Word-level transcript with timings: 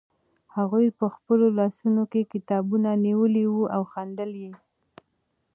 هغوی 0.55 0.85
په 0.99 1.05
خپلو 1.15 1.47
لاسونو 1.59 2.03
کې 2.11 2.29
کتابونه 2.33 2.89
نیولي 3.05 3.45
وو 3.53 3.63
او 3.75 3.81
خندل 3.91 4.31
یې. 4.43 4.53